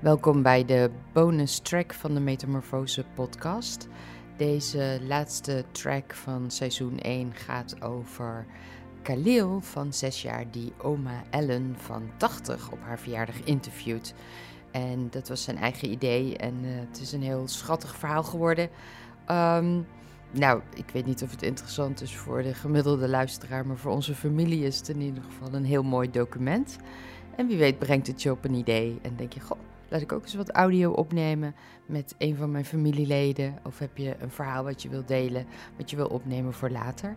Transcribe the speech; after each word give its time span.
Welkom 0.00 0.42
bij 0.42 0.64
de 0.64 0.90
bonus 1.12 1.58
track 1.58 1.94
van 1.94 2.14
de 2.14 2.20
Metamorfose 2.20 3.04
podcast. 3.14 3.88
Deze 4.36 5.00
laatste 5.02 5.64
track 5.72 6.14
van 6.14 6.50
seizoen 6.50 6.98
1 6.98 7.34
gaat 7.34 7.82
over 7.82 8.46
Khalil 9.02 9.60
van 9.60 9.92
6 9.92 10.22
jaar 10.22 10.50
die 10.50 10.72
oma 10.78 11.22
Ellen 11.30 11.74
van 11.78 12.10
80 12.16 12.72
op 12.72 12.78
haar 12.82 12.98
verjaardag 12.98 13.40
interviewt. 13.44 14.14
En 14.70 15.10
dat 15.10 15.28
was 15.28 15.42
zijn 15.42 15.56
eigen 15.56 15.90
idee 15.90 16.36
en 16.36 16.54
uh, 16.64 16.70
het 16.88 17.00
is 17.00 17.12
een 17.12 17.22
heel 17.22 17.48
schattig 17.48 17.96
verhaal 17.96 18.22
geworden. 18.22 18.68
Um, 19.30 19.86
nou, 20.30 20.60
ik 20.74 20.90
weet 20.92 21.06
niet 21.06 21.22
of 21.22 21.30
het 21.30 21.42
interessant 21.42 22.02
is 22.02 22.16
voor 22.16 22.42
de 22.42 22.54
gemiddelde 22.54 23.08
luisteraar, 23.08 23.66
maar 23.66 23.78
voor 23.78 23.92
onze 23.92 24.14
familie 24.14 24.64
is 24.64 24.78
het 24.78 24.88
in 24.88 25.00
ieder 25.00 25.22
geval 25.22 25.54
een 25.54 25.64
heel 25.64 25.82
mooi 25.82 26.10
document. 26.10 26.76
En 27.36 27.46
wie 27.46 27.58
weet 27.58 27.78
brengt 27.78 28.06
het 28.06 28.22
je 28.22 28.30
op 28.30 28.44
een 28.44 28.54
idee 28.54 28.98
en 29.02 29.16
denk 29.16 29.32
je, 29.32 29.40
goh, 29.40 29.58
laat 29.90 30.00
ik 30.00 30.12
ook 30.12 30.22
eens 30.22 30.34
wat 30.34 30.50
audio 30.50 30.92
opnemen 30.92 31.54
met 31.86 32.14
een 32.18 32.36
van 32.36 32.50
mijn 32.50 32.64
familieleden. 32.64 33.58
Of 33.64 33.78
heb 33.78 33.96
je 33.96 34.16
een 34.18 34.30
verhaal 34.30 34.64
wat 34.64 34.82
je 34.82 34.88
wilt 34.88 35.08
delen, 35.08 35.46
wat 35.76 35.90
je 35.90 35.96
wil 35.96 36.06
opnemen 36.06 36.52
voor 36.52 36.70
later. 36.70 37.16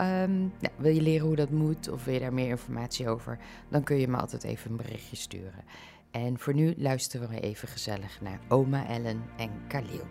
Um, 0.00 0.52
nou, 0.60 0.74
wil 0.76 0.94
je 0.94 1.02
leren 1.02 1.26
hoe 1.26 1.36
dat 1.36 1.50
moet 1.50 1.88
of 1.88 2.04
wil 2.04 2.14
je 2.14 2.20
daar 2.20 2.34
meer 2.34 2.48
informatie 2.48 3.08
over, 3.08 3.38
dan 3.68 3.82
kun 3.82 3.96
je 3.96 4.08
me 4.08 4.16
altijd 4.16 4.44
even 4.44 4.70
een 4.70 4.76
berichtje 4.76 5.16
sturen. 5.16 5.64
En 6.10 6.38
voor 6.38 6.54
nu 6.54 6.74
luisteren 6.76 7.28
we 7.28 7.40
even 7.40 7.68
gezellig 7.68 8.20
naar 8.20 8.40
oma 8.48 8.86
Ellen 8.86 9.22
en 9.36 9.50
Khalil. 9.68 10.06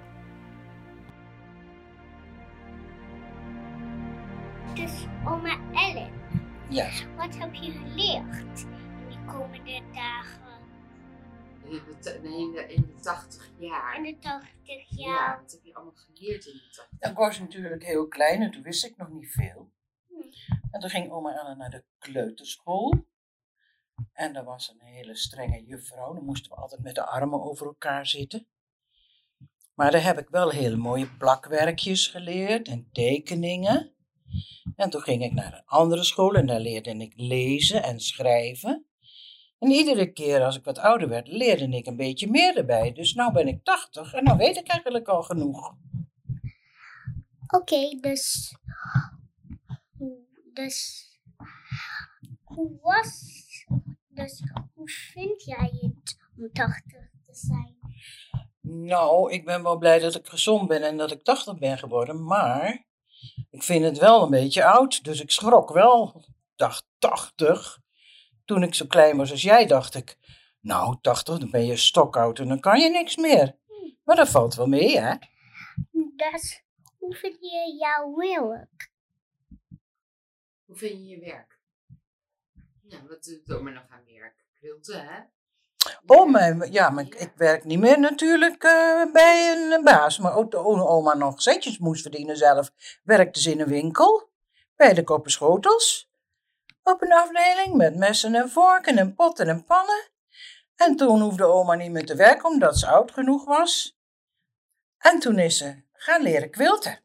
Dus 4.73 5.06
oma 5.25 5.58
Ellen, 5.73 6.09
Ja, 6.69 6.89
wat 7.17 7.38
heb 7.38 7.53
je 7.53 7.72
geleerd 7.72 8.66
in 9.00 9.09
die 9.09 9.25
komende 9.25 9.81
dagen? 9.94 10.48
In 11.70 11.81
de, 12.02 12.20
nee, 12.23 12.39
in 12.42 12.52
de, 12.52 12.73
in 12.73 12.81
de 12.81 13.02
80 13.02 13.50
jaar. 13.58 13.98
In 13.98 14.03
de 14.03 14.17
80 14.20 14.50
Ja, 14.64 14.84
jaar? 14.89 15.42
wat 15.42 15.52
heb 15.52 15.64
je 15.64 15.73
allemaal 15.73 15.94
geleerd 15.95 16.45
in 16.45 16.53
de 16.53 16.70
80 16.72 17.09
ik 17.12 17.17
was 17.17 17.39
natuurlijk 17.39 17.84
heel 17.84 18.08
klein 18.08 18.42
en 18.42 18.52
toen 18.52 18.64
wist 18.64 18.86
ik 18.86 18.98
nog 18.98 19.09
niet 19.09 19.31
veel. 19.31 19.72
Hm. 20.08 20.14
En 20.72 20.80
toen 20.80 20.90
ging 20.90 21.12
oma 21.12 21.34
Ellen 21.36 21.58
naar 21.58 21.70
de 21.70 21.84
kleuterschool. 21.97 23.08
En 24.14 24.34
daar 24.34 24.44
was 24.44 24.70
een 24.70 24.81
hele 24.88 25.16
strenge 25.16 25.64
juffrouw. 25.64 26.14
Dan 26.14 26.23
moesten 26.23 26.52
we 26.52 26.58
altijd 26.58 26.81
met 26.81 26.95
de 26.95 27.06
armen 27.06 27.42
over 27.44 27.66
elkaar 27.66 28.06
zitten. 28.06 28.47
Maar 29.73 29.92
daar 29.92 30.03
heb 30.03 30.17
ik 30.17 30.30
wel 30.30 30.50
hele 30.50 30.75
mooie 30.75 31.16
plakwerkjes 31.17 32.08
geleerd 32.08 32.67
en 32.67 32.90
tekeningen. 32.92 33.94
En 34.75 34.90
toen 34.90 35.02
ging 35.02 35.23
ik 35.23 35.34
naar 35.34 35.53
een 35.53 35.66
andere 35.66 36.03
school 36.03 36.34
en 36.36 36.45
daar 36.45 36.59
leerde 36.59 36.90
ik 36.90 37.14
lezen 37.16 37.84
en 37.84 38.00
schrijven. 38.00 38.89
En 39.60 39.70
iedere 39.70 40.12
keer 40.12 40.44
als 40.44 40.58
ik 40.58 40.64
wat 40.64 40.78
ouder 40.78 41.10
werd, 41.10 41.28
leerde 41.28 41.68
ik 41.68 41.86
een 41.86 41.96
beetje 41.96 42.30
meer 42.30 42.58
erbij. 42.58 42.92
Dus 42.92 43.14
nu 43.14 43.32
ben 43.32 43.48
ik 43.48 43.64
80 43.64 44.14
en 44.14 44.24
nou 44.24 44.38
weet 44.38 44.58
ik 44.58 44.68
eigenlijk 44.68 45.08
al 45.08 45.24
genoeg. 45.24 45.74
Oké, 47.48 47.98
dus, 48.00 48.56
dus, 50.54 51.08
hoe 52.44 52.78
was, 52.82 53.22
dus 54.08 54.44
hoe 54.74 54.90
vind 54.90 55.44
jij 55.44 55.72
het 55.82 56.18
om 56.38 56.52
80 56.52 56.84
te 57.26 57.34
zijn? 57.34 57.78
Nou, 58.62 59.32
ik 59.32 59.46
ben 59.46 59.64
wel 59.64 59.78
blij 59.78 60.00
dat 60.00 60.16
ik 60.16 60.28
gezond 60.28 60.68
ben 60.68 60.84
en 60.84 60.98
dat 60.98 61.12
ik 61.12 61.24
80 61.24 61.58
ben 61.58 61.78
geworden, 61.78 62.24
maar 62.24 62.86
ik 63.50 63.64
vind 63.64 63.86
het 63.86 63.98
wel 63.98 64.24
een 64.24 64.30
beetje 64.30 64.66
oud. 64.66 65.04
Dus 65.04 65.22
ik 65.22 65.32
schrok 65.32 65.70
wel. 65.74 66.24
Dacht 66.56 66.86
80. 66.98 67.80
Toen 68.50 68.64
ik 68.64 68.76
zo 68.76 68.86
klein 68.86 69.18
was 69.18 69.32
als 69.32 69.42
jij, 69.42 69.66
dacht 69.66 69.96
ik, 69.96 70.18
nou 70.60 70.98
80, 71.02 71.38
dan 71.38 71.50
ben 71.50 71.66
je 71.66 71.76
stokoud 71.76 72.40
en 72.40 72.48
dan 72.48 72.60
kan 72.60 72.80
je 72.80 72.90
niks 72.90 73.16
meer. 73.16 73.56
Maar 74.04 74.16
dat 74.16 74.30
valt 74.30 74.56
wel 74.56 74.68
mee, 74.68 75.00
hè? 75.00 75.16
Dus, 76.16 76.64
hoe 76.98 77.16
vind 77.16 77.38
je 77.40 77.76
jouw 77.80 78.16
werk? 78.16 78.92
Hoe 80.66 80.76
vind 80.76 80.92
je 80.92 81.08
je 81.08 81.20
werk? 81.20 81.60
Ja, 82.82 82.98
wat 83.08 83.24
doet 83.24 83.58
oma 83.58 83.70
nog 83.70 83.86
aan 83.90 84.06
werk? 84.06 84.46
Quilten, 84.54 85.06
hè? 85.08 85.20
Oh, 86.06 86.31
mijn, 86.31 86.72
ja, 86.72 86.90
maar 86.90 87.04
ik, 87.04 87.16
ik 87.16 87.31
werk 87.36 87.64
niet 87.64 87.80
meer 87.80 88.00
natuurlijk 88.00 88.64
eh, 88.64 89.12
bij 89.12 89.54
een 89.54 89.84
baas. 89.84 90.20
Maar 90.20 90.36
ook 90.36 90.52
de 90.52 90.58
oma 90.88 91.14
nog 91.14 91.42
centjes 91.42 91.78
moest 91.78 92.02
verdienen 92.02 92.38
zelf. 92.38 92.72
Werkte 93.04 93.42
ze 93.42 93.52
in 93.52 93.60
een 93.60 93.68
winkel, 93.68 94.30
bij 94.76 94.94
de 94.94 95.04
koppen 95.04 95.31
schotels. 95.31 96.09
Op 96.91 97.01
een 97.01 97.13
afdeling 97.13 97.75
met 97.75 97.95
messen 97.95 98.35
en 98.35 98.50
vorken 98.50 98.97
en 98.97 99.16
potten 99.16 99.47
en 99.47 99.63
pannen. 99.63 100.09
En 100.75 100.95
toen 100.95 101.22
hoefde 101.22 101.45
oma 101.45 101.75
niet 101.75 101.91
meer 101.91 102.05
te 102.05 102.16
werken 102.16 102.50
omdat 102.50 102.79
ze 102.79 102.88
oud 102.88 103.11
genoeg 103.11 103.45
was. 103.45 104.00
En 104.97 105.19
toen 105.19 105.39
is 105.39 105.57
ze 105.57 105.83
gaan 105.94 106.22
leren 106.22 106.51
quilten. 106.51 107.00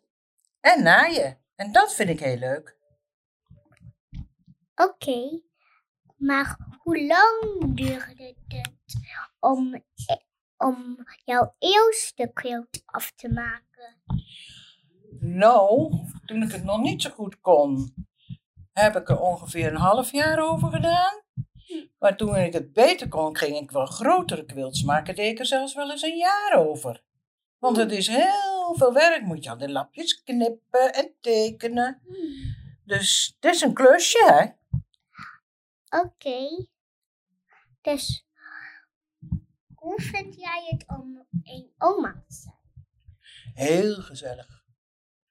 En 0.60 0.82
naaien. 0.82 1.38
En 1.54 1.72
dat 1.72 1.94
vind 1.94 2.08
ik 2.08 2.20
heel 2.20 2.36
leuk. 2.36 2.76
Oké, 4.74 5.40
maar 6.16 6.56
hoe 6.78 7.06
lang 7.06 7.60
duurde 7.76 8.34
het 8.48 8.70
om, 9.40 9.84
om 10.56 11.06
jouw 11.24 11.54
eerste 11.58 12.30
quilt 12.34 12.82
af 12.84 13.12
te 13.12 13.32
maken? 13.32 14.02
Nou, 15.20 15.94
toen 16.24 16.42
ik 16.42 16.52
het 16.52 16.64
nog 16.64 16.80
niet 16.80 17.02
zo 17.02 17.10
goed 17.10 17.40
kon, 17.40 17.94
heb 18.74 18.96
ik 18.96 19.08
er 19.08 19.20
ongeveer 19.20 19.66
een 19.66 19.76
half 19.76 20.12
jaar 20.12 20.38
over 20.38 20.70
gedaan. 20.72 21.22
Maar 21.98 22.16
toen 22.16 22.36
ik 22.36 22.52
het 22.52 22.72
beter 22.72 23.08
kon, 23.08 23.36
ging 23.36 23.56
ik 23.56 23.70
wel 23.70 23.86
grotere 23.86 24.44
quilts 24.44 24.82
maken. 24.82 25.14
Deed 25.14 25.30
ik 25.32 25.38
er 25.38 25.46
zelfs 25.46 25.74
wel 25.74 25.90
eens 25.90 26.02
een 26.02 26.16
jaar 26.16 26.54
over. 26.56 27.02
Want 27.58 27.76
het 27.76 27.92
is 27.92 28.06
heel 28.06 28.74
veel 28.76 28.92
werk. 28.92 29.22
Moet 29.22 29.44
je 29.44 29.50
al 29.50 29.58
de 29.58 29.70
lapjes 29.70 30.22
knippen 30.22 30.94
en 30.94 31.14
tekenen. 31.20 32.02
Dus 32.84 33.36
het 33.40 33.54
is 33.54 33.60
een 33.60 33.74
klusje, 33.74 34.24
hè? 34.24 34.62
Oké, 36.00 36.66
dus 37.80 38.26
hoe 39.74 40.00
vind 40.00 40.34
jij 40.34 40.66
het 40.68 40.84
om 40.88 41.26
een 41.42 41.72
oma 41.78 42.24
te 42.28 42.34
zijn? 42.34 42.86
Heel 43.54 43.94
gezellig. 43.94 44.64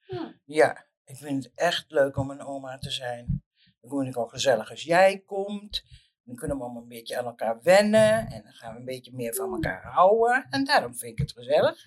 Hm. 0.05 0.31
Ja, 0.45 0.85
ik 1.05 1.17
vind 1.17 1.43
het 1.43 1.53
echt 1.55 1.91
leuk 1.91 2.17
om 2.17 2.29
een 2.29 2.41
oma 2.41 2.77
te 2.77 2.91
zijn. 2.91 3.43
Dan 3.81 3.99
vind 3.99 4.15
ik 4.15 4.17
ook 4.17 4.29
gezellig 4.29 4.69
als 4.69 4.83
jij 4.83 5.19
komt. 5.19 5.83
Dan 6.23 6.35
kunnen 6.35 6.57
we 6.57 6.63
allemaal 6.63 6.81
een 6.81 6.87
beetje 6.87 7.17
aan 7.17 7.25
elkaar 7.25 7.61
wennen. 7.61 8.27
En 8.27 8.43
dan 8.43 8.53
gaan 8.53 8.73
we 8.73 8.79
een 8.79 8.85
beetje 8.85 9.13
meer 9.13 9.35
van 9.35 9.53
elkaar 9.53 9.83
houden. 9.83 10.47
En 10.49 10.63
daarom 10.63 10.95
vind 10.95 11.11
ik 11.11 11.19
het 11.19 11.31
gezellig. 11.31 11.85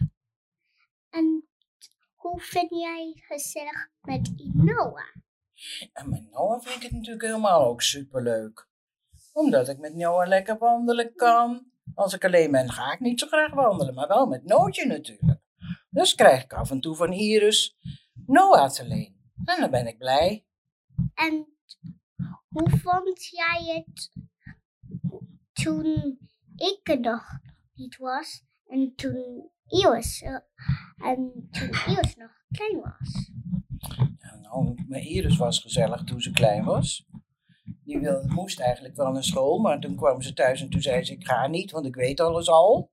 En 1.10 1.48
hoe 2.14 2.40
vind 2.40 2.70
jij 2.70 3.12
het 3.14 3.24
gezellig 3.24 3.88
met 4.00 4.32
Inoa? 4.36 5.04
En 5.92 6.08
met 6.08 6.30
Noah 6.30 6.62
vind 6.62 6.76
ik 6.76 6.82
het 6.82 6.92
natuurlijk 6.92 7.24
helemaal 7.24 7.64
ook 7.64 7.82
superleuk. 7.82 8.68
Omdat 9.32 9.68
ik 9.68 9.78
met 9.78 9.94
Noah 9.94 10.26
lekker 10.26 10.58
wandelen 10.58 11.14
kan. 11.14 11.70
Als 11.94 12.14
ik 12.14 12.24
alleen 12.24 12.50
ben, 12.50 12.70
ga 12.70 12.92
ik 12.92 13.00
niet 13.00 13.20
zo 13.20 13.26
graag 13.26 13.54
wandelen. 13.54 13.94
Maar 13.94 14.08
wel 14.08 14.26
met 14.26 14.44
Nootje 14.44 14.86
natuurlijk. 14.86 15.40
Dus 15.90 16.14
krijg 16.14 16.42
ik 16.42 16.52
af 16.52 16.70
en 16.70 16.80
toe 16.80 16.96
van 16.96 17.12
Iris 17.12 17.76
Noah 18.26 18.70
te 18.70 18.86
leen. 18.86 19.16
En 19.44 19.60
dan 19.60 19.70
ben 19.70 19.86
ik 19.86 19.98
blij. 19.98 20.46
En 21.14 21.46
hoe 22.48 22.70
vond 22.70 23.24
jij 23.24 23.74
het 23.74 24.12
toen 25.52 26.18
ik 26.56 26.80
er 26.82 27.00
nog 27.00 27.22
niet 27.74 27.96
was 27.96 28.44
en 28.66 28.92
toen 28.96 29.50
Iris, 29.68 30.22
eh, 30.22 30.38
en 30.96 31.48
toen 31.50 31.68
Iris 31.68 32.16
nog 32.16 32.30
klein 32.50 32.80
was? 32.80 33.30
Nou, 34.42 34.84
mijn 34.88 35.04
Iris 35.04 35.36
was 35.36 35.60
gezellig 35.60 36.04
toen 36.04 36.20
ze 36.20 36.30
klein 36.30 36.64
was. 36.64 37.06
Die 37.84 37.98
wilde, 37.98 38.28
moest 38.28 38.60
eigenlijk 38.60 38.96
wel 38.96 39.12
naar 39.12 39.24
school, 39.24 39.58
maar 39.58 39.80
toen 39.80 39.96
kwam 39.96 40.22
ze 40.22 40.32
thuis 40.32 40.60
en 40.60 40.70
toen 40.70 40.82
zei 40.82 41.04
ze: 41.04 41.12
Ik 41.12 41.26
ga 41.26 41.46
niet, 41.46 41.70
want 41.70 41.86
ik 41.86 41.94
weet 41.94 42.20
alles 42.20 42.48
al. 42.48 42.90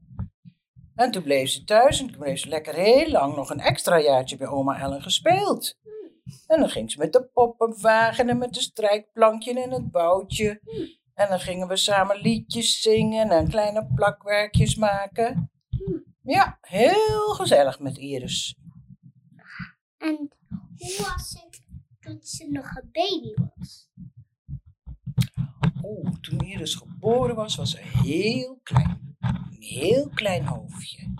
En 0.96 1.12
toen 1.12 1.24
bleef 1.24 1.50
ze 1.50 1.64
thuis 1.64 2.00
en 2.00 2.08
toen 2.08 2.20
bleef 2.20 2.40
ze 2.40 2.48
lekker 2.48 2.74
heel 2.74 3.10
lang 3.10 3.36
nog 3.36 3.50
een 3.50 3.60
extra 3.60 4.00
jaartje 4.00 4.38
bij 4.38 4.48
oma 4.48 4.80
Ellen 4.80 5.02
gespeeld. 5.02 5.78
En 6.48 6.60
dan 6.60 6.70
ging 6.70 6.92
ze 6.92 6.98
met 6.98 7.14
de 7.14 7.24
poppenwagen 7.34 8.30
en 8.30 8.38
met 8.38 8.54
de 8.54 8.62
strijkplankje 8.62 9.62
en 9.62 9.72
het 9.72 9.92
boutje. 9.92 10.62
En 11.14 11.30
dan 11.30 11.40
gingen 11.40 11.68
we 11.68 11.76
samen 11.76 12.18
liedjes 12.18 12.82
zingen 12.82 13.30
en 13.30 13.50
kleine 13.50 13.88
plakwerkjes 13.96 14.76
maken. 14.76 15.52
Ja, 16.22 16.58
heel 16.62 17.34
gezellig 17.34 17.80
met 17.80 17.98
Iris. 17.98 18.58
En 19.98 20.30
hoe 20.78 20.96
was 20.98 21.42
het 21.44 21.62
toen 22.00 22.20
ze 22.22 22.48
nog 22.50 22.76
een 22.76 22.90
baby 22.92 23.34
was? 23.36 23.90
Oeh, 25.84 26.14
toen 26.22 26.40
Iris 26.40 26.76
geboren 26.76 27.36
was, 27.36 27.56
was 27.56 27.72
ze 27.72 27.80
heel 27.80 28.60
klein. 28.64 29.13
Heel 29.74 30.10
klein 30.10 30.46
hoofdje. 30.46 31.14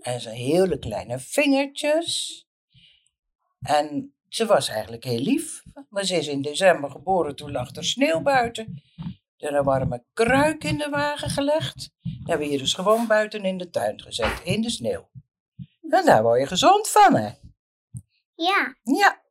En 0.00 0.20
ze 0.20 0.30
hele 0.30 0.78
kleine 0.78 1.18
vingertjes. 1.18 2.46
En 3.60 4.14
ze 4.28 4.46
was 4.46 4.68
eigenlijk 4.68 5.04
heel 5.04 5.18
lief. 5.18 5.62
Maar 5.88 6.04
ze 6.04 6.16
is 6.16 6.26
in 6.28 6.42
december 6.42 6.90
geboren, 6.90 7.36
toen 7.36 7.50
lag 7.50 7.74
er 7.76 7.84
sneeuw 7.84 8.20
buiten. 8.20 8.82
Er 9.36 9.54
een 9.54 9.64
warme 9.64 10.04
kruik 10.12 10.64
in 10.64 10.78
de 10.78 10.88
wagen 10.88 11.30
gelegd. 11.30 11.90
hebben 12.24 12.46
we 12.46 12.52
Iris 12.52 12.74
gewoon 12.74 13.06
buiten 13.06 13.44
in 13.44 13.58
de 13.58 13.70
tuin 13.70 14.00
gezet, 14.00 14.40
in 14.44 14.62
de 14.62 14.70
sneeuw. 14.70 15.08
En 15.88 16.04
daar 16.04 16.22
word 16.22 16.40
je 16.40 16.46
gezond 16.46 16.88
van, 16.88 17.14
hè? 17.14 17.30
Ja, 18.34 18.76
Ja, 18.82 19.22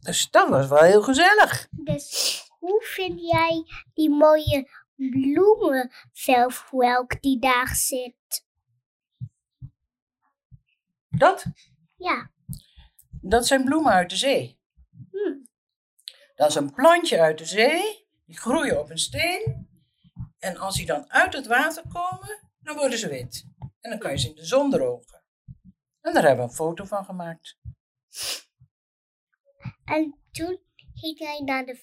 dus 0.00 0.30
dat 0.30 0.48
was 0.48 0.68
wel 0.68 0.82
heel 0.82 1.02
gezellig. 1.02 1.68
dus 1.70 2.40
hoe 2.58 2.82
vind 2.84 3.20
jij 3.20 3.64
die 3.94 4.10
mooie 4.10 4.81
bloemenvelf 5.10 6.68
hoe 6.70 6.86
elk 6.86 7.20
die 7.22 7.38
daar 7.38 7.68
zit? 7.74 8.44
Dat, 11.08 11.44
Ja, 11.96 12.30
dat 13.20 13.46
zijn 13.46 13.64
bloemen 13.64 13.92
uit 13.92 14.10
de 14.10 14.16
zee. 14.16 14.60
hm. 15.10 15.40
Dat 16.34 16.48
is 16.48 16.54
een 16.54 16.72
plantje 16.72 17.20
uit 17.20 17.38
de 17.38 17.44
zee, 17.44 18.06
die 18.24 18.38
groeien 18.38 18.80
op 18.80 18.90
een 18.90 18.98
steen. 18.98 19.70
En 20.38 20.56
als 20.56 20.76
die 20.76 20.86
dan 20.86 21.10
uit 21.10 21.32
het 21.32 21.46
water 21.46 21.82
komen, 21.92 22.48
dan 22.58 22.76
worden 22.76 22.98
ze 22.98 23.08
wit. 23.08 23.46
En 23.80 23.90
dan 23.90 23.98
kan 23.98 24.10
je 24.10 24.18
ze 24.18 24.28
in 24.28 24.34
de 24.34 24.44
zon 24.44 24.70
drogen. 24.70 25.22
En 26.00 26.12
daar 26.14 26.22
hebben 26.22 26.44
we 26.44 26.50
een 26.50 26.56
foto 26.56 26.84
van 26.84 27.04
gemaakt. 27.04 27.58
En 29.84 30.18
toen 30.30 30.60
ging 30.94 31.18
hij 31.18 31.40
naar 31.44 31.64
de 31.64 31.76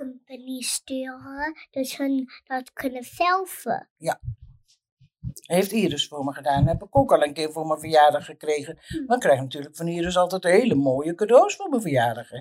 velfcompany 0.00 0.60
sturen, 0.60 1.54
dus 1.70 1.96
hun 1.96 2.28
dat 2.44 2.72
kunnen 2.72 3.04
velven. 3.04 3.90
Heeft 5.42 5.72
Iris 5.72 6.08
voor 6.08 6.24
me 6.24 6.32
gedaan. 6.32 6.66
Heb 6.66 6.82
ik 6.82 6.96
ook 6.96 7.12
al 7.12 7.22
een 7.22 7.32
keer 7.32 7.52
voor 7.52 7.66
mijn 7.66 7.80
verjaardag 7.80 8.24
gekregen. 8.24 8.78
Maar 9.06 9.16
ik 9.16 9.22
krijg 9.22 9.40
natuurlijk 9.40 9.76
van 9.76 9.88
Iris 9.88 10.16
altijd 10.16 10.44
hele 10.44 10.74
mooie 10.74 11.14
cadeaus 11.14 11.56
voor 11.56 11.68
mijn 11.68 11.82
verjaardag. 11.82 12.28
Hè? 12.28 12.40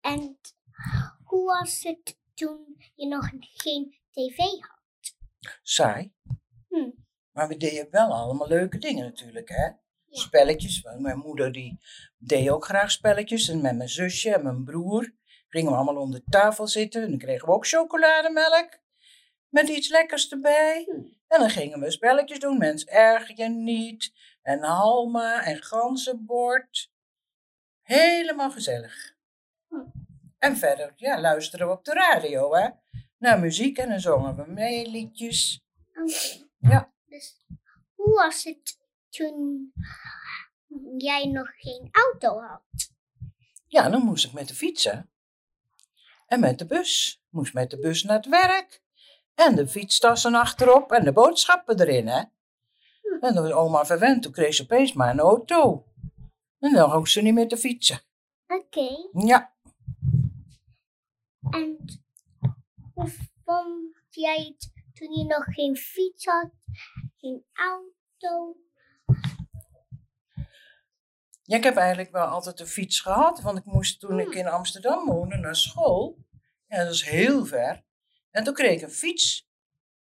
En 0.00 0.38
hoe 1.24 1.44
was 1.44 1.82
het 1.82 2.18
toen 2.34 2.76
je 2.94 3.06
nog 3.06 3.30
geen 3.40 3.98
tv 4.10 4.36
had? 4.36 5.14
Saai. 5.62 6.12
Hm. 6.68 6.90
Maar 7.32 7.48
we 7.48 7.56
deden 7.56 7.90
wel 7.90 8.12
allemaal 8.12 8.48
leuke 8.48 8.78
dingen 8.78 9.04
natuurlijk, 9.04 9.48
hè? 9.48 9.70
Spelletjes. 10.10 10.82
Mijn 10.98 11.18
moeder 11.18 11.52
die 11.52 11.78
deed 12.18 12.50
ook 12.50 12.64
graag 12.64 12.90
spelletjes. 12.90 13.48
En 13.48 13.60
met 13.60 13.76
mijn 13.76 13.88
zusje 13.88 14.34
en 14.34 14.42
mijn 14.42 14.64
broer 14.64 15.12
gingen 15.48 15.70
we 15.70 15.76
allemaal 15.76 16.02
om 16.02 16.10
de 16.10 16.22
tafel 16.28 16.66
zitten. 16.66 17.02
En 17.02 17.08
dan 17.08 17.18
kregen 17.18 17.46
we 17.46 17.52
ook 17.52 17.66
chocolademelk. 17.66 18.78
Met 19.48 19.68
iets 19.68 19.88
lekkers 19.88 20.28
erbij. 20.28 20.86
En 21.28 21.40
dan 21.40 21.50
gingen 21.50 21.80
we 21.80 21.90
spelletjes 21.90 22.38
doen. 22.38 22.58
Mens 22.58 22.84
erg 22.84 23.36
je 23.36 23.48
niet. 23.48 24.12
En 24.42 24.62
halma 24.62 25.44
en 25.44 25.62
ganzenbord. 25.62 26.90
Helemaal 27.82 28.50
gezellig. 28.50 29.16
En 30.38 30.56
verder, 30.56 30.92
ja, 30.96 31.20
luisteren 31.20 31.66
we 31.66 31.72
op 31.72 31.84
de 31.84 31.92
radio, 31.92 32.54
hè? 32.54 32.68
Naar 33.18 33.40
muziek 33.40 33.78
en 33.78 33.88
dan 33.88 34.00
zongen 34.00 34.36
we 34.36 34.44
mee 34.46 34.90
liedjes. 34.90 35.60
Ja. 36.58 36.92
Dus 37.06 37.46
hoe 37.94 38.14
was 38.14 38.44
het 38.44 38.77
toen 39.08 39.72
jij 40.98 41.24
nog 41.24 41.50
geen 41.56 41.88
auto 41.92 42.40
had? 42.40 42.92
Ja, 43.66 43.88
dan 43.88 44.02
moest 44.02 44.24
ik 44.24 44.32
met 44.32 44.48
de 44.48 44.54
fietsen. 44.54 45.10
En 46.26 46.40
met 46.40 46.58
de 46.58 46.66
bus. 46.66 47.22
Moest 47.28 47.54
met 47.54 47.70
de 47.70 47.78
bus 47.78 48.02
naar 48.02 48.16
het 48.16 48.28
werk. 48.28 48.82
En 49.34 49.56
de 49.56 49.68
fietstassen 49.68 50.34
achterop 50.34 50.92
en 50.92 51.04
de 51.04 51.12
boodschappen 51.12 51.80
erin, 51.80 52.06
hè. 52.08 52.22
En 53.20 53.34
toen 53.34 53.42
was 53.42 53.52
oma 53.52 53.84
verwend, 53.84 54.22
toen 54.22 54.32
kreeg 54.32 54.54
ze 54.54 54.62
opeens 54.62 54.92
maar 54.92 55.10
een 55.10 55.20
auto. 55.20 55.86
En 56.58 56.72
dan 56.72 56.92
hoefde 56.92 57.10
ze 57.10 57.22
niet 57.22 57.34
meer 57.34 57.48
te 57.48 57.56
fietsen. 57.56 58.00
Oké. 58.46 59.08
Ja, 59.12 59.52
En 61.50 61.76
hoe 62.94 63.08
vond 63.44 63.96
jij 64.10 64.44
het 64.44 64.72
toen 64.92 65.12
je 65.12 65.24
nog 65.24 65.44
geen 65.44 65.76
fiets 65.76 66.24
had, 66.24 66.50
geen 67.16 67.44
auto? 67.52 68.56
Ja, 71.48 71.56
ik 71.56 71.62
heb 71.62 71.76
eigenlijk 71.76 72.10
wel 72.10 72.26
altijd 72.26 72.60
een 72.60 72.66
fiets 72.66 73.00
gehad. 73.00 73.40
Want 73.40 73.58
ik 73.58 73.64
moest 73.64 74.00
toen 74.00 74.20
ik 74.20 74.34
in 74.34 74.46
Amsterdam 74.46 75.06
woonde 75.06 75.36
naar 75.36 75.56
school. 75.56 76.18
Ja, 76.66 76.84
dat 76.84 76.94
is 76.94 77.02
heel 77.02 77.46
ver. 77.46 77.84
En 78.30 78.44
toen 78.44 78.54
kreeg 78.54 78.76
ik 78.76 78.82
een 78.82 78.90
fiets 78.90 79.48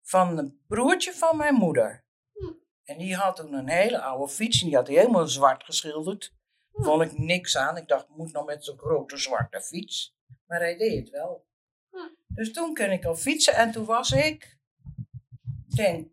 van 0.03 0.39
een 0.39 0.65
broertje 0.67 1.13
van 1.13 1.37
mijn 1.37 1.55
moeder. 1.55 2.05
Hm. 2.33 2.53
En 2.85 2.99
die 2.99 3.17
had 3.17 3.37
toen 3.37 3.53
een 3.53 3.69
hele 3.69 4.01
oude 4.01 4.33
fiets. 4.33 4.61
En 4.61 4.67
die 4.67 4.77
had 4.77 4.87
hij 4.87 4.97
helemaal 4.97 5.27
zwart 5.27 5.65
geschilderd. 5.65 6.35
Vond 6.73 7.03
ik 7.03 7.19
niks 7.19 7.57
aan. 7.57 7.77
Ik 7.77 7.89
dacht, 7.89 8.05
ik 8.05 8.17
moet 8.17 8.33
nog 8.33 8.47
met 8.47 8.65
zo'n 8.65 8.79
grote 8.79 9.17
zwarte 9.17 9.61
fiets. 9.61 10.17
Maar 10.47 10.61
hij 10.61 10.77
deed 10.77 10.99
het 10.99 11.11
wel. 11.11 11.47
Dus 12.27 12.53
toen 12.53 12.75
kon 12.75 12.91
ik 12.91 13.05
al 13.05 13.17
fietsen. 13.17 13.55
En 13.55 13.71
toen 13.71 13.85
was 13.85 14.13
ik, 14.13 14.59
denk, 15.75 16.09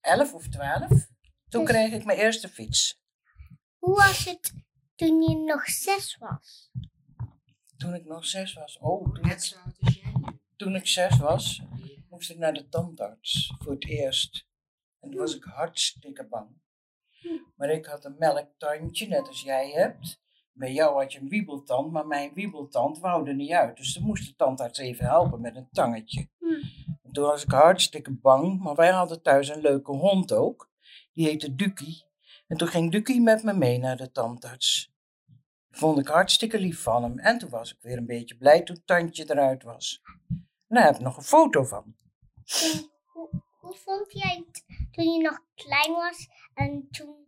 11 0.00 0.34
of 0.34 0.48
12. 0.48 0.90
Toen 1.48 1.64
kreeg 1.64 1.92
ik 1.92 2.04
mijn 2.04 2.18
eerste 2.18 2.48
fiets. 2.48 3.02
Hoe 3.84 3.94
was 3.94 4.24
het 4.24 4.52
toen 4.94 5.22
je 5.22 5.36
nog 5.36 5.66
zes 5.66 6.16
was? 6.16 6.70
Toen 7.76 7.94
ik 7.94 8.04
nog 8.04 8.26
zes 8.26 8.52
was. 8.52 8.78
Oh, 8.78 9.14
toen 9.14 9.26
Net 9.26 9.32
ik, 9.32 9.40
zo 9.40 9.56
oud 9.56 9.74
als 9.80 9.94
jij 9.94 10.12
toen 10.56 10.74
ik 10.74 10.86
zes 10.86 11.18
was, 11.18 11.62
moest 12.10 12.30
ik 12.30 12.38
naar 12.38 12.52
de 12.52 12.68
tandarts 12.68 13.54
voor 13.58 13.72
het 13.72 13.88
eerst. 13.88 14.46
En 15.00 15.10
toen 15.10 15.20
was 15.20 15.36
ik 15.36 15.44
hartstikke 15.44 16.26
bang. 16.26 16.48
Maar 17.56 17.70
ik 17.70 17.86
had 17.86 18.04
een 18.04 18.16
melktandje, 18.18 19.08
net 19.08 19.28
als 19.28 19.42
jij 19.42 19.70
hebt. 19.70 20.22
Bij 20.52 20.72
jou 20.72 20.96
had 21.00 21.12
je 21.12 21.20
een 21.20 21.28
wiebeltand, 21.28 21.92
maar 21.92 22.06
mijn 22.06 22.34
wiebeltand 22.34 22.98
wou 22.98 23.28
er 23.28 23.34
niet 23.34 23.52
uit. 23.52 23.76
Dus 23.76 23.94
dan 23.94 24.02
moest 24.02 24.26
de 24.26 24.34
tandarts 24.34 24.78
even 24.78 25.04
helpen 25.04 25.40
met 25.40 25.56
een 25.56 25.68
tangetje. 25.72 26.28
En 27.02 27.12
toen 27.12 27.24
was 27.24 27.42
ik 27.42 27.50
hartstikke 27.50 28.12
bang, 28.12 28.60
maar 28.60 28.74
wij 28.74 28.90
hadden 28.90 29.22
thuis 29.22 29.48
een 29.48 29.60
leuke 29.60 29.92
hond 29.92 30.32
ook. 30.32 30.70
Die 31.12 31.26
heette 31.26 31.54
Dukie. 31.54 32.12
En 32.46 32.56
toen 32.56 32.68
ging 32.68 32.92
Dukie 32.92 33.20
met 33.20 33.42
me 33.42 33.52
mee 33.52 33.78
naar 33.78 33.96
de 33.96 34.10
tandarts. 34.10 34.92
Vond 35.70 35.98
ik 35.98 36.08
hartstikke 36.08 36.58
lief 36.58 36.82
van 36.82 37.02
hem. 37.02 37.18
En 37.18 37.38
toen 37.38 37.50
was 37.50 37.72
ik 37.72 37.78
weer 37.80 37.96
een 37.96 38.06
beetje 38.06 38.36
blij 38.36 38.62
toen 38.62 38.76
het 38.76 38.86
tandje 38.86 39.30
eruit 39.30 39.62
was. 39.62 40.00
En 40.68 40.76
daar 40.76 40.84
heb 40.84 40.94
ik 40.94 41.00
nog 41.00 41.16
een 41.16 41.22
foto 41.22 41.64
van. 41.64 41.96
En 42.44 42.90
hoe, 43.04 43.42
hoe 43.60 43.74
vond 43.74 44.12
jij 44.12 44.44
het 44.46 44.64
toen 44.90 45.12
je 45.12 45.22
nog 45.22 45.40
klein 45.54 45.92
was 45.92 46.28
en 46.54 46.88
toen, 46.90 47.26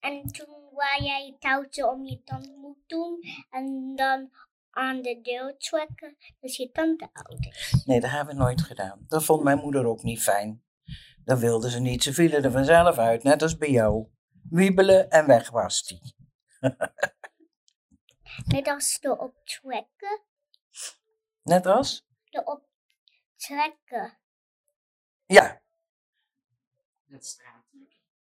en 0.00 0.22
toen 0.22 0.70
waar 0.72 1.02
jij 1.02 1.26
het 1.26 1.40
touwtje 1.40 1.90
om 1.90 2.04
je 2.04 2.22
tand 2.22 2.56
moet 2.56 2.78
doen 2.86 3.20
en 3.50 3.92
dan 3.96 4.30
aan 4.70 5.02
de 5.02 5.20
deur 5.20 5.56
trekken, 5.58 6.16
dus 6.40 6.56
je 6.56 6.70
tand 6.70 7.08
is? 7.38 7.82
Nee, 7.84 8.00
dat 8.00 8.10
hebben 8.10 8.34
we 8.34 8.40
nooit 8.40 8.62
gedaan. 8.62 9.04
Dat 9.08 9.24
vond 9.24 9.42
mijn 9.42 9.58
moeder 9.58 9.86
ook 9.86 10.02
niet 10.02 10.22
fijn. 10.22 10.62
Dat 11.24 11.38
wilde 11.38 11.70
ze 11.70 11.80
niet. 11.80 12.02
Ze 12.02 12.12
vielen 12.12 12.44
er 12.44 12.50
vanzelf 12.50 12.98
uit, 12.98 13.22
net 13.22 13.42
als 13.42 13.56
bij 13.56 13.70
jou. 13.70 14.06
Wiebelen 14.50 15.10
en 15.10 15.26
weg 15.26 15.50
was 15.50 15.82
die. 15.82 16.14
Net 18.46 18.68
als 18.68 18.98
de 19.00 19.18
optrekken, 19.18 20.22
Net 21.42 21.66
als? 21.66 22.06
de 22.30 22.44
optrekken. 22.44 24.18
Ja. 25.26 25.62
Dat 27.04 27.24
straat. 27.24 27.62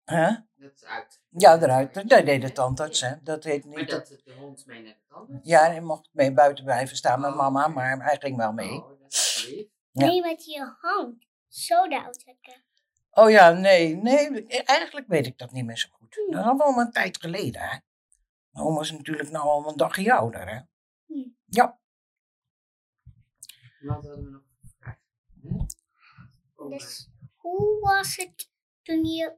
Hè? 0.04 0.36
Dat 0.54 0.72
is 0.74 0.84
uit. 0.84 1.20
Ja, 1.28 1.56
eruit. 1.60 1.94
Dat 1.94 2.08
deed 2.08 2.40
de 2.42 2.52
tandarts, 2.52 3.00
hè. 3.00 3.22
Dat 3.22 3.44
heet 3.44 3.64
Maar 3.64 3.76
niet... 3.76 3.90
dat 3.90 4.06
de 4.06 4.32
hond 4.38 4.66
mee 4.66 4.82
naar 4.82 4.94
de 4.94 5.04
tandarts? 5.08 5.48
Ja, 5.48 5.60
hij 5.66 5.80
mocht 5.80 6.08
mee 6.12 6.32
buiten 6.32 6.64
blijven 6.64 6.96
staan 6.96 7.20
met 7.20 7.34
mama, 7.34 7.68
maar 7.68 8.04
hij 8.04 8.16
ging 8.20 8.36
wel 8.36 8.52
mee. 8.52 8.70
Oh, 8.82 9.00
dat 9.00 9.12
is 9.12 9.46
lief. 9.48 9.66
Ja. 9.90 10.06
Nee, 10.06 10.20
met 10.22 10.44
je 10.44 10.76
hand. 10.80 11.26
Zo 11.48 11.88
de 11.88 12.02
uittrekken. 12.04 12.64
Oh 13.14 13.30
ja, 13.30 13.50
nee, 13.50 13.96
nee, 13.96 14.46
eigenlijk 14.64 15.06
weet 15.06 15.26
ik 15.26 15.38
dat 15.38 15.52
niet 15.52 15.64
meer 15.64 15.76
zo 15.78 15.88
goed. 15.92 16.14
Dat 16.30 16.40
is 16.40 16.46
al 16.46 16.56
wel 16.56 16.76
een 16.78 16.90
tijd 16.92 17.18
geleden, 17.20 17.60
hè. 17.60 17.76
Mijn 18.50 18.66
oma 18.66 18.80
is 18.80 18.90
natuurlijk 18.92 19.30
nou 19.30 19.44
al 19.44 19.68
een 19.68 19.76
dagje 19.76 20.14
ouder, 20.14 20.48
hè. 20.48 20.60
Hm. 21.06 21.28
Ja, 21.46 21.80
Wat 23.80 23.94
hadden 23.94 24.24
we 24.24 24.30
nog 24.30 24.42
gevraagd? 24.60 25.00
Hè? 25.42 25.48
Oh, 26.54 26.70
Dus 26.70 27.08
hoe 27.36 27.80
was 27.80 28.16
het 28.16 28.50
toen 28.82 29.04
je 29.04 29.36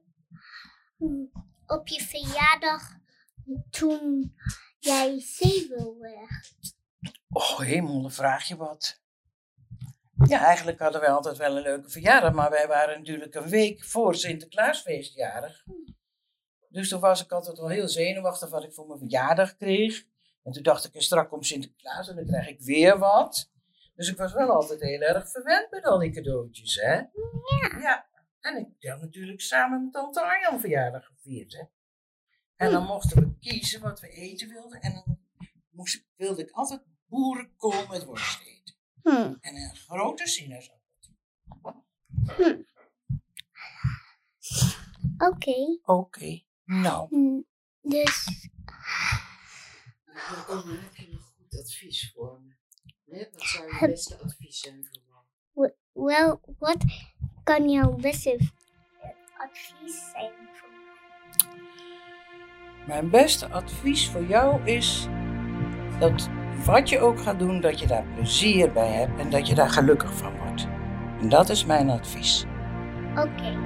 hm, 0.97 1.25
op 1.65 1.87
je 1.87 2.01
verjaardag, 2.01 2.97
toen 3.69 4.35
jij 4.79 5.19
zeven 5.19 5.99
werd? 5.99 6.53
oh 7.29 7.59
hemel, 7.59 8.01
dan 8.01 8.11
vraag 8.11 8.47
je 8.47 8.55
wat. 8.55 9.03
Ja, 10.23 10.45
eigenlijk 10.45 10.79
hadden 10.79 11.01
wij 11.01 11.09
altijd 11.09 11.37
wel 11.37 11.55
een 11.57 11.61
leuke 11.63 11.89
verjaardag, 11.89 12.33
maar 12.33 12.49
wij 12.49 12.67
waren 12.67 12.97
natuurlijk 12.97 13.35
een 13.35 13.49
week 13.49 13.83
voor 13.83 14.15
Sinterklaasfeest 14.15 15.15
jarig. 15.15 15.63
Dus 16.69 16.89
toen 16.89 16.99
was 16.99 17.23
ik 17.23 17.31
altijd 17.31 17.57
wel 17.57 17.69
heel 17.69 17.87
zenuwachtig 17.87 18.49
wat 18.49 18.63
ik 18.63 18.73
voor 18.73 18.87
mijn 18.87 18.99
verjaardag 18.99 19.55
kreeg. 19.55 20.03
En 20.43 20.51
toen 20.51 20.63
dacht 20.63 20.93
ik, 20.93 21.01
strak 21.01 21.31
om 21.33 21.43
Sinterklaas 21.43 22.09
en 22.09 22.15
dan 22.15 22.25
krijg 22.25 22.47
ik 22.47 22.61
weer 22.61 22.97
wat. 22.97 23.51
Dus 23.95 24.09
ik 24.09 24.17
was 24.17 24.33
wel 24.33 24.49
altijd 24.49 24.81
heel 24.81 24.99
erg 25.01 25.31
verwend 25.31 25.71
met 25.71 25.83
al 25.85 25.99
die 25.99 26.11
cadeautjes, 26.11 26.75
hè? 26.75 26.93
Ja. 26.93 27.07
ja. 27.79 28.05
En 28.39 28.57
ik 28.57 28.67
heb 28.79 28.99
natuurlijk 29.01 29.41
samen 29.41 29.83
met 29.83 29.93
tante 29.93 30.21
Arjan 30.21 30.59
verjaardag 30.59 31.05
gevierd, 31.05 31.53
hè? 31.53 31.63
En 32.55 32.71
dan 32.71 32.83
mochten 32.85 33.19
we 33.21 33.37
kiezen 33.39 33.81
wat 33.81 33.99
we 33.99 34.09
eten 34.09 34.49
wilden. 34.49 34.79
En 34.81 34.93
dan 34.93 35.19
moest, 35.69 35.95
ik- 35.95 36.05
wilde 36.15 36.41
ik 36.41 36.51
altijd 36.51 36.81
boerenkool 37.07 37.87
met 37.89 38.03
worst 38.03 38.41
eten. 38.41 38.54
Hm. 39.05 39.33
En 39.41 39.55
een 39.55 39.75
grote 39.75 40.27
sinaasappel. 40.27 40.83
Oké. 45.17 45.79
Oké. 45.83 46.41
Nou, 46.65 47.07
Mm, 47.15 47.45
Dus, 47.81 48.27
Oma, 50.47 50.71
heb 50.71 50.95
je 50.95 51.07
nog 51.11 51.31
goed 51.37 51.59
advies 51.59 52.11
voor 52.15 52.41
me? 52.41 52.53
Hè, 53.17 53.25
Wat 53.31 53.41
zou 53.41 53.65
je 53.79 53.87
beste 53.87 54.17
advies 54.19 54.59
zijn 54.59 54.85
voor 54.91 55.01
mij? 55.53 55.73
wel, 55.93 56.55
wat 56.59 56.83
kan 57.43 57.69
jouw 57.69 57.91
beste 57.95 58.37
advies 59.37 60.09
zijn 60.11 60.33
voor 60.53 60.69
mij? 60.69 60.83
mijn 62.87 63.09
beste 63.09 63.47
advies 63.49 64.09
voor 64.09 64.23
jou 64.25 64.65
is 64.65 65.07
dat 65.99 66.29
wat 66.63 66.89
je 66.89 66.99
ook 66.99 67.19
gaat 67.19 67.39
doen, 67.39 67.61
dat 67.61 67.79
je 67.79 67.87
daar 67.87 68.05
plezier 68.15 68.71
bij 68.71 68.91
hebt 68.91 69.19
en 69.19 69.29
dat 69.29 69.47
je 69.47 69.55
daar 69.55 69.69
gelukkig 69.69 70.13
van 70.13 70.31
wordt. 70.45 70.67
En 71.21 71.29
dat 71.29 71.49
is 71.49 71.65
mijn 71.65 71.89
advies. 71.89 72.45
Oké. 73.11 73.57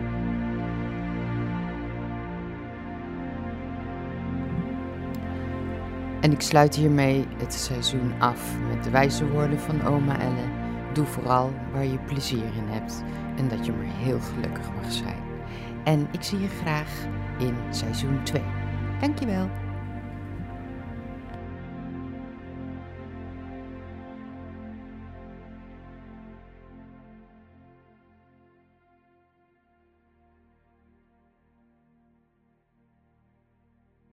En 6.22 6.31
ik 6.31 6.41
sluit 6.41 6.75
hiermee 6.75 7.25
het 7.38 7.53
seizoen 7.53 8.13
af 8.19 8.58
met 8.69 8.84
de 8.84 8.89
wijze 8.89 9.27
woorden 9.27 9.60
van 9.60 9.86
oma 9.86 10.19
Elle. 10.19 10.58
Doe 10.93 11.05
vooral 11.05 11.51
waar 11.72 11.86
je 11.86 12.00
plezier 12.00 12.43
in 12.43 12.67
hebt 12.67 13.03
en 13.38 13.48
dat 13.48 13.65
je 13.65 13.72
maar 13.72 13.96
heel 13.98 14.19
gelukkig 14.19 14.72
mag 14.81 14.91
zijn. 14.91 15.24
En 15.84 16.08
ik 16.12 16.24
zie 16.24 16.39
je 16.39 16.48
graag 16.48 16.89
in 17.39 17.55
seizoen 17.69 18.24
2. 18.24 18.41
Dankjewel. 19.00 19.68